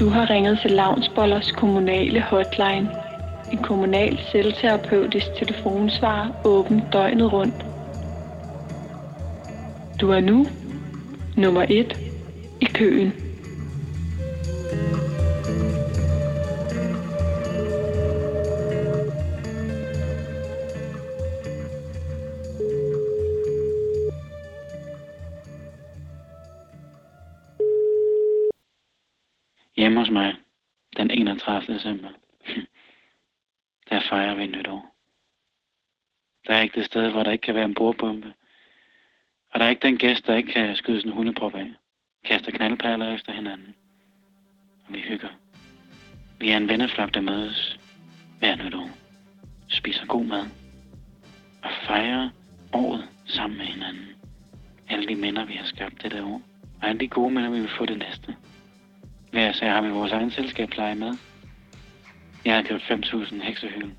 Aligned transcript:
Du 0.00 0.08
har 0.08 0.30
ringet 0.30 0.58
til 0.58 0.70
Lavnsbollers 0.70 1.52
kommunale 1.52 2.22
hotline. 2.22 2.90
En 3.52 3.58
kommunal 3.58 4.18
selvterapeutisk 4.32 5.26
telefonsvar 5.38 6.32
åben 6.44 6.82
døgnet 6.92 7.32
rundt. 7.32 7.66
Du 10.00 10.10
er 10.10 10.20
nu 10.20 10.46
nummer 11.36 11.66
1 11.68 11.96
i 12.60 12.64
køen. 12.64 13.29
Hjemme 29.90 30.00
hos 30.00 30.10
mig, 30.10 30.36
den 30.96 31.10
31. 31.10 31.74
december, 31.74 32.08
der 33.90 34.00
fejrer 34.08 34.34
vi 34.34 34.46
nytår. 34.46 34.94
Der 36.46 36.54
er 36.54 36.60
ikke 36.60 36.80
det 36.80 36.86
sted, 36.86 37.10
hvor 37.10 37.22
der 37.22 37.30
ikke 37.30 37.42
kan 37.42 37.54
være 37.54 37.64
en 37.64 37.74
bordbombe. 37.74 38.34
Og 39.50 39.60
der 39.60 39.66
er 39.66 39.70
ikke 39.70 39.86
den 39.86 39.98
gæst, 39.98 40.26
der 40.26 40.36
ikke 40.36 40.52
kan 40.52 40.76
skyde 40.76 41.00
sådan 41.00 41.12
en 41.12 41.16
hundeprop 41.16 41.54
af. 41.54 41.72
Kaster 42.24 42.50
knaldperler 42.50 43.14
efter 43.14 43.32
hinanden. 43.32 43.74
Og 44.86 44.94
vi 44.94 45.00
hygger. 45.00 45.28
Vi 46.40 46.50
er 46.50 46.56
en 46.56 46.68
venneflok, 46.68 47.14
der 47.14 47.20
mødes 47.20 47.78
hver 48.38 48.56
nytår. 48.56 48.88
Spiser 49.68 50.06
god 50.06 50.24
mad. 50.24 50.44
Og 51.62 51.70
fejrer 51.86 52.30
året 52.72 53.08
sammen 53.26 53.58
med 53.58 53.66
hinanden. 53.66 54.06
Alle 54.88 55.08
de 55.08 55.14
minder, 55.14 55.44
vi 55.44 55.54
har 55.54 55.66
skabt 55.66 56.02
det 56.02 56.10
der 56.10 56.24
år. 56.24 56.42
Og 56.82 56.88
alle 56.88 57.00
de 57.00 57.08
gode 57.08 57.34
minder, 57.34 57.50
vi 57.50 57.60
vil 57.60 57.76
få 57.78 57.86
det 57.86 57.98
næste. 57.98 58.36
Hver 59.40 59.50
især 59.50 59.70
har 59.72 59.80
vi 59.80 59.90
vores 59.90 60.12
egen 60.12 60.30
selskabspleje 60.30 60.94
med. 60.94 61.14
Jeg 62.44 62.54
har 62.54 62.62
købt 62.62 62.82
5.000 62.82 63.42
heksehylde. 63.42 63.90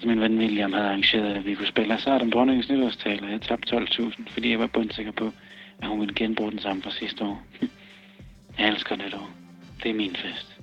Så 0.00 0.08
min 0.08 0.20
ven 0.20 0.38
William 0.38 0.72
havde 0.72 0.86
arrangeret, 0.86 1.34
at 1.34 1.46
vi 1.46 1.54
kunne 1.54 1.66
spille. 1.66 1.94
Og 1.94 2.00
så 2.00 2.10
er 2.10 2.18
den 2.18 2.30
dronningens 2.30 2.68
nytårstal, 2.68 3.24
og 3.24 3.30
jeg 3.30 3.40
tabte 3.40 3.76
12.000, 3.76 4.30
fordi 4.30 4.50
jeg 4.50 4.58
var 4.58 4.66
bundsikker 4.66 5.12
på, 5.12 5.32
at 5.82 5.88
hun 5.88 6.00
ville 6.00 6.14
genbruge 6.14 6.50
den 6.50 6.58
samme 6.58 6.82
fra 6.82 6.90
sidste 6.90 7.24
år. 7.24 7.42
jeg 8.58 8.68
elsker 8.68 8.96
nytår. 8.96 9.30
Det 9.82 9.90
er 9.90 9.94
min 9.94 10.16
fest. 10.16 10.56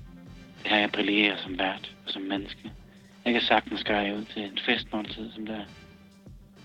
Det 0.63 0.71
har 0.71 0.77
jeg 0.77 0.91
brillerer 0.91 1.37
som 1.37 1.59
vært 1.59 1.95
og 2.05 2.11
som 2.11 2.21
menneske. 2.21 2.71
Jeg 3.25 3.33
kan 3.33 3.41
sagtens 3.41 3.83
gøre 3.83 4.15
ud 4.15 4.25
til 4.25 4.43
en 4.43 4.59
festmåltid 4.65 5.31
som 5.31 5.45
der. 5.45 5.61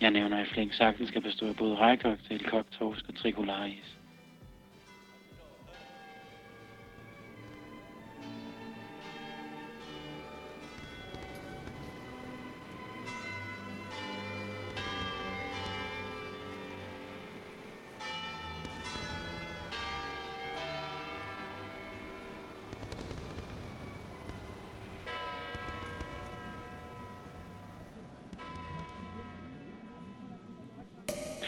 Jeg 0.01 0.11
nævner 0.11 0.43
i 0.43 0.45
flink 0.45 0.75
sagtens 0.75 1.09
skal 1.09 1.23
bestå 1.23 1.49
af 1.49 1.57
både 1.57 1.77
rejkoktail, 1.77 2.45
koktorsk 2.45 3.09
og 3.09 3.15
trikolaris. 3.15 3.99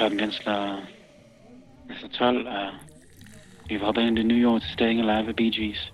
Klokken 0.00 0.18
den 0.18 0.32
slår 0.32 0.82
altså 1.90 2.08
12, 2.08 2.48
og 2.48 2.72
vi 3.68 3.80
var 3.80 3.86
hoppet 3.86 4.02
ind 4.02 4.18
i 4.18 4.20
det 4.20 4.26
nye 4.26 4.48
år 4.48 4.58
til 4.58 4.70
Staying 4.70 5.00
Alive 5.00 5.28
af 5.28 5.36
Bee 5.36 5.52
Gees. 5.52 5.92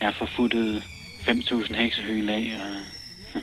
Jeg 0.00 0.08
har 0.08 0.12
forfuttet 0.12 0.82
5.000 1.28 1.74
heksehyl 1.74 2.28
af, 2.28 2.52
og 2.60 3.42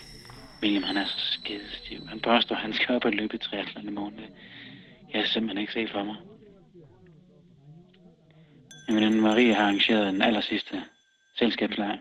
William 0.61 0.83
han 0.83 0.97
er 0.97 1.05
så 1.05 1.19
skidestiv. 1.19 2.07
Han 2.07 2.19
påstår, 2.19 2.55
han 2.55 2.73
skal 2.73 2.95
op 2.95 3.05
og 3.05 3.11
løbe 3.11 3.37
triathlon 3.37 3.87
i 3.87 3.91
morgen. 3.91 4.17
Det 4.17 4.29
jeg 5.13 5.21
har 5.21 5.27
simpelthen 5.27 5.61
ikke 5.61 5.73
set 5.73 5.91
for 5.91 6.03
mig. 6.03 6.15
Min 8.87 8.95
veninde 8.95 9.21
Marie 9.21 9.53
har 9.53 9.63
arrangeret 9.63 10.13
den 10.13 10.21
aller 10.21 10.41
sidste 10.41 10.83
selskabslejr. 11.37 11.97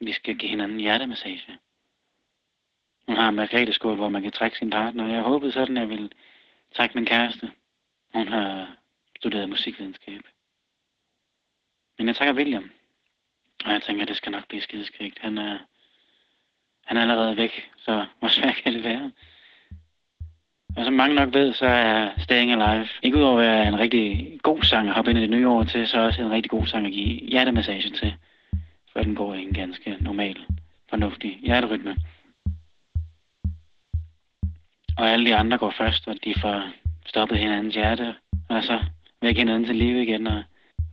Vi 0.00 0.12
skal 0.12 0.36
give 0.36 0.50
hinanden 0.50 0.80
hjertemassage. 0.80 1.58
Hun 3.10 3.16
har 3.16 3.28
en 3.28 3.34
margrethe 3.34 3.94
hvor 3.94 4.08
man 4.08 4.22
kan 4.22 4.32
trække 4.32 4.58
sin 4.58 4.70
partner. 4.70 5.14
Jeg 5.14 5.22
håbede 5.22 5.52
sådan, 5.52 5.76
at 5.76 5.80
jeg 5.80 5.88
ville 5.88 6.10
trække 6.76 6.94
min 6.94 7.06
kæreste. 7.06 7.50
Hun 8.14 8.28
har 8.28 8.76
studeret 9.16 9.48
musikvidenskab. 9.48 10.20
Men 11.98 12.06
jeg 12.08 12.16
trækker 12.16 12.34
William. 12.34 12.70
Og 13.64 13.72
jeg 13.72 13.82
tænker, 13.82 14.02
at 14.02 14.08
det 14.08 14.16
skal 14.16 14.32
nok 14.32 14.48
blive 14.48 14.62
skideskægt. 14.62 15.18
Han 15.18 15.38
er, 15.38 15.58
han 16.86 16.96
er 16.96 17.02
allerede 17.02 17.36
væk, 17.36 17.70
så 17.76 18.06
hvor 18.18 18.28
svært 18.28 18.54
kan 18.54 18.74
det 18.74 18.84
være? 18.84 19.12
Og 20.76 20.84
som 20.84 20.94
mange 20.94 21.14
nok 21.14 21.34
ved, 21.34 21.52
så 21.52 21.66
er 21.66 22.10
Staying 22.18 22.52
Alive 22.52 22.88
ikke 23.02 23.16
udover 23.16 23.40
at 23.40 23.46
være 23.46 23.68
en 23.68 23.78
rigtig 23.78 24.38
god 24.42 24.62
sang 24.62 24.88
at 24.88 24.94
hoppe 24.94 25.10
ind 25.10 25.18
i 25.18 25.22
det 25.22 25.30
nye 25.30 25.48
år 25.48 25.64
til, 25.64 25.88
så 25.88 26.00
også 26.00 26.22
en 26.22 26.30
rigtig 26.30 26.50
god 26.50 26.66
sang 26.66 26.86
at 26.86 26.92
give 26.92 27.20
hjertemassage 27.20 27.90
til. 27.90 28.14
For 28.92 29.02
den 29.02 29.14
går 29.14 29.34
i 29.34 29.42
en 29.42 29.54
ganske 29.54 29.96
normal, 30.00 30.36
fornuftig 30.90 31.38
hjerterytme. 31.42 31.96
Og 35.00 35.10
alle 35.10 35.26
de 35.26 35.34
andre 35.34 35.58
går 35.58 35.70
først, 35.70 36.08
og 36.08 36.16
de 36.24 36.34
får 36.40 36.62
stoppet 37.06 37.38
hinandens 37.38 37.74
hjerte, 37.74 38.14
og 38.48 38.64
så 38.64 38.84
væk 39.22 39.36
hinanden 39.36 39.64
til 39.64 39.76
live 39.76 40.02
igen, 40.02 40.26
og 40.26 40.42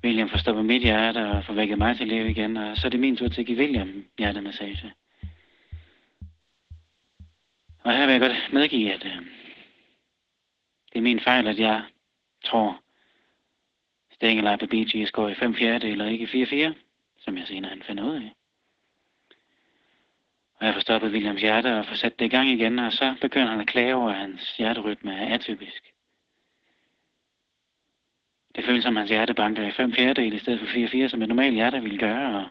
William 0.04 0.30
får 0.30 0.38
stoppet 0.38 0.66
mit 0.66 0.82
hjerte 0.82 1.32
og 1.32 1.44
får 1.46 1.54
vækket 1.54 1.78
mig 1.78 1.98
til 1.98 2.08
live 2.08 2.30
igen, 2.30 2.58
og 2.58 2.78
så 2.78 2.88
er 2.88 2.90
det 2.90 3.00
min 3.00 3.18
tur 3.18 3.28
til 3.28 3.42
at 3.42 3.48
give 3.48 3.58
William 3.58 4.06
hjertemassage. 4.18 4.94
Og 7.84 7.98
her 7.98 8.06
vil 8.06 8.12
jeg 8.12 8.22
godt 8.22 8.54
medgive, 8.54 8.94
at 8.94 9.06
øh, 9.06 9.22
det 10.94 10.98
er 10.98 11.02
min 11.02 11.20
fejl, 11.20 11.48
at 11.48 11.60
jeg 11.60 11.82
tror, 12.46 12.82
Staying 14.12 14.60
på 14.60 14.68
Bee 14.68 14.86
Gees 14.92 15.12
går 15.12 15.30
i 15.30 15.36
5 15.36 15.56
fjerdedel 15.56 16.02
og 16.02 16.12
ikke 16.12 16.70
4-4, 16.72 16.74
som 17.20 17.38
jeg 17.38 17.48
senere 17.48 17.70
han 17.70 17.84
finder 17.84 18.04
ud 18.04 18.16
af. 18.16 18.34
Og 20.60 20.66
jeg 20.66 20.74
får 20.74 20.82
stoppet 20.82 21.12
Williams 21.12 21.42
hjerte 21.42 21.78
og 21.78 21.86
får 21.86 21.96
sat 21.96 22.20
det 22.20 22.26
i 22.26 22.36
gang 22.36 22.50
igen, 22.50 22.80
og 22.80 22.94
så 22.94 23.16
begynder 23.22 23.48
han 23.48 23.60
at 23.60 23.68
klage 23.68 23.96
over, 23.96 24.10
at 24.10 24.16
hans 24.16 24.58
hjerterytme 24.58 25.14
er 25.14 25.34
atypisk. 25.34 25.94
Det 28.56 28.66
føles 28.66 28.84
som, 28.84 28.98
at 28.98 29.02
hans 29.02 29.10
hjerte 29.10 29.34
banker 29.34 29.68
i 29.68 29.72
5 29.72 29.94
fjerdedel 29.94 30.34
i 30.34 30.40
stedet 30.40 30.60
for 30.60 30.66
4-4, 31.06 31.08
som 31.08 31.22
et 31.22 31.28
normalt 31.28 31.56
hjerte 31.56 31.82
ville 31.82 31.98
gøre, 31.98 32.36
og 32.36 32.50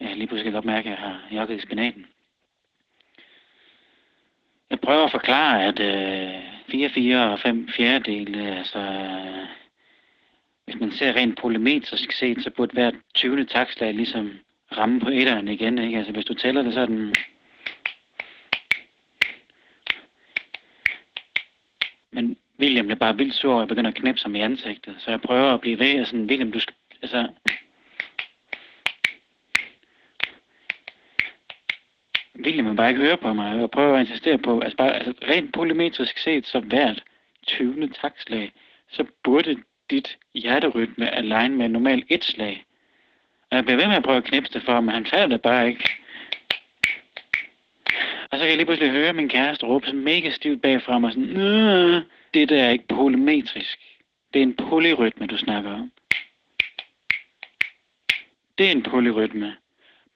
jeg 0.00 0.16
lige 0.16 0.26
pludselig 0.26 0.52
godt 0.52 0.64
mærke, 0.64 0.88
at 0.88 0.98
jeg 0.98 1.08
har 1.08 1.20
jokket 1.30 1.56
i 1.56 1.60
spinaten. 1.60 2.06
Jeg 4.70 4.80
prøver 4.80 5.04
at 5.04 5.10
forklare, 5.10 5.64
at 5.64 5.80
øh, 5.80 6.54
4-4 6.68 7.16
og 7.16 7.40
5 7.40 7.68
fjerdedele, 7.68 8.56
altså 8.56 8.78
øh, 8.78 9.46
hvis 10.64 10.80
man 10.80 10.92
ser 10.92 11.12
rent 11.12 11.38
polymetrisk 11.38 12.12
set, 12.12 12.42
så 12.42 12.50
burde 12.50 12.72
hvert 12.72 12.94
20. 13.14 13.44
takslag 13.44 13.94
ligesom 13.94 14.32
ramme 14.78 15.00
på 15.00 15.08
etteren 15.08 15.48
igen, 15.48 15.78
ikke? 15.78 15.98
Altså 15.98 16.12
hvis 16.12 16.24
du 16.24 16.34
tæller 16.34 16.62
det 16.62 16.74
sådan... 16.74 17.14
Men 22.10 22.36
William 22.60 22.86
bliver 22.86 22.98
bare 22.98 23.16
vildt 23.16 23.34
sur, 23.34 23.54
og 23.54 23.60
jeg 23.60 23.68
begynder 23.68 23.90
at 23.90 23.96
knæppe 23.96 24.20
som 24.20 24.34
i 24.34 24.40
ansigtet. 24.40 24.94
Så 24.98 25.10
jeg 25.10 25.20
prøver 25.20 25.54
at 25.54 25.60
blive 25.60 25.78
ved, 25.78 26.00
og 26.00 26.06
sådan, 26.06 26.26
William, 26.26 26.52
du 26.52 26.60
skal... 26.60 26.74
Altså... 27.02 27.28
William 32.44 32.68
vil 32.68 32.76
bare 32.76 32.88
ikke 32.88 33.02
høre 33.02 33.16
på 33.16 33.32
mig, 33.32 33.62
og 33.62 33.70
prøver 33.70 33.96
at 33.96 34.00
insistere 34.00 34.38
på, 34.38 34.60
altså 34.60 34.76
bare 34.76 34.94
altså 34.94 35.14
rent 35.28 35.52
polymetrisk 35.52 36.18
set, 36.18 36.46
så 36.46 36.60
hvert 36.60 37.02
20. 37.46 37.88
takslag, 37.88 38.52
så 38.90 39.06
burde 39.24 39.56
dit 39.90 40.18
hjerterytme 40.34 41.10
align 41.10 41.56
med 41.56 41.68
normalt 41.68 42.04
et 42.08 42.24
slag. 42.24 42.64
Og 43.54 43.58
jeg 43.58 43.64
blev 43.64 43.76
ved 43.76 43.86
med 43.86 43.96
at 43.96 44.02
prøve 44.02 44.16
at 44.16 44.24
knipse 44.24 44.52
det 44.52 44.62
for 44.62 44.72
ham, 44.72 44.84
men 44.84 44.94
han 44.94 45.06
fatter 45.06 45.26
det 45.26 45.42
bare 45.42 45.68
ikke. 45.68 45.88
Og 48.30 48.38
så 48.38 48.38
kan 48.38 48.48
jeg 48.48 48.56
lige 48.56 48.66
pludselig 48.66 48.90
høre 48.90 49.12
min 49.12 49.28
kæreste 49.28 49.66
råbe 49.66 49.86
sådan 49.86 50.00
mega 50.00 50.30
stivt 50.30 50.62
bagfra 50.62 50.98
mig 50.98 51.12
sådan, 51.12 52.04
det 52.34 52.48
der 52.48 52.64
er 52.64 52.70
ikke 52.70 52.86
polymetrisk. 52.88 53.78
Det 54.32 54.38
er 54.38 54.42
en 54.42 54.56
polyrytme, 54.56 55.26
du 55.26 55.36
snakker 55.36 55.70
om. 55.70 55.92
Det 58.58 58.66
er 58.66 58.70
en 58.70 58.82
polyrytme. 58.82 59.56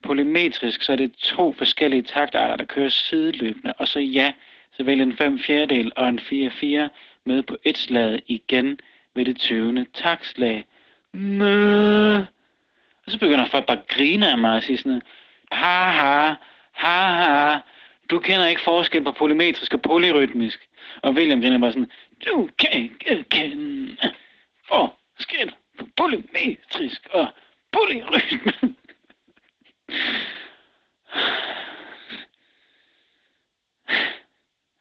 Polymetrisk, 0.03 0.83
så 0.83 0.91
er 0.91 0.95
det 0.95 1.13
to 1.13 1.53
forskellige 1.53 2.01
taktarter, 2.01 2.55
der 2.55 2.65
kører 2.65 2.89
sideløbende. 2.89 3.73
Og 3.73 3.87
så 3.87 3.99
ja, 3.99 4.33
så 4.77 4.83
vælger 4.83 5.05
en 5.05 5.17
5 5.17 5.39
fjerdedel 5.39 5.91
og 5.95 6.09
en 6.09 6.19
4-4 6.19 6.89
med 7.25 7.43
på 7.43 7.57
et 7.63 7.77
slag 7.77 8.21
igen 8.27 8.79
ved 9.15 9.25
det 9.25 9.37
20. 9.37 9.85
taktslag. 9.93 10.65
Møh. 11.13 12.25
Og 13.09 13.13
så 13.13 13.19
begynder 13.19 13.47
folk 13.47 13.65
bare 13.65 13.77
at 13.77 13.87
grine 13.87 14.31
af 14.31 14.37
mig 14.37 14.55
og 14.55 14.63
sige 14.63 14.77
sådan 14.77 15.01
ha 15.51 15.91
ha, 15.91 16.33
ha 16.71 17.07
ha, 17.07 17.59
du 18.09 18.19
kender 18.19 18.47
ikke 18.47 18.61
forskel 18.61 19.03
på 19.03 19.11
polymetrisk 19.11 19.73
og 19.73 19.81
polyrytmisk. 19.81 20.69
Og 21.01 21.11
William 21.11 21.41
griner 21.41 21.59
bare 21.59 21.71
sådan, 21.71 21.91
du 22.25 22.49
kan 22.59 22.71
ikke 22.71 23.23
kende 23.29 23.97
forskel 24.67 25.53
på 25.79 25.87
polymetrisk 25.97 27.07
og 27.11 27.27
polyrytmisk. 27.71 28.77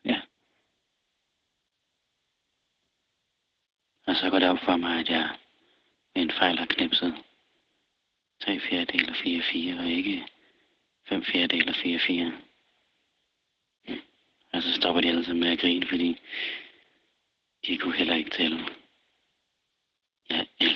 ja. 0.04 0.20
Og 4.06 4.16
så 4.16 4.30
går 4.30 4.38
det 4.38 4.48
op 4.48 4.58
for 4.64 4.76
mig, 4.76 5.00
at 5.00 5.08
jeg 5.08 5.28
ved 6.14 6.22
en 6.22 6.30
fejl 6.30 6.58
har 6.58 6.66
knipset 6.66 7.14
3 8.40 8.60
fjerdedel 8.60 9.10
og 9.10 9.16
4 9.16 9.42
4, 9.42 9.78
og 9.78 9.90
ikke 9.90 10.26
5 11.08 11.24
fjerdedel 11.24 11.68
og 11.68 11.74
4 11.74 11.98
4. 11.98 12.32
Og 14.52 14.62
så 14.62 14.72
stopper 14.72 15.00
de 15.00 15.08
alle 15.08 15.34
med 15.34 15.48
at 15.48 15.58
grine, 15.58 15.86
fordi 15.86 16.20
de 17.66 17.78
kunne 17.78 17.96
heller 17.96 18.14
ikke 18.14 18.30
tælle. 18.30 18.68
Jeg 20.30 20.67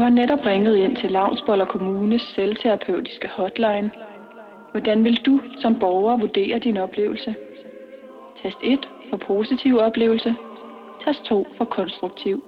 Du 0.00 0.04
har 0.04 0.10
netop 0.10 0.46
ringet 0.46 0.76
ind 0.76 0.96
til 0.96 1.10
Lavnsboller 1.10 1.64
Kommunes 1.64 2.22
selvterapeutiske 2.22 3.28
hotline. 3.28 3.90
Hvordan 4.70 5.04
vil 5.04 5.16
du 5.26 5.40
som 5.58 5.78
borger 5.78 6.16
vurdere 6.16 6.58
din 6.58 6.76
oplevelse? 6.76 7.34
Tast 8.42 8.56
1 8.62 8.88
for 9.10 9.16
positiv 9.16 9.78
oplevelse. 9.78 10.34
Tast 11.04 11.24
2 11.24 11.46
for 11.56 11.64
konstruktiv. 11.64 12.44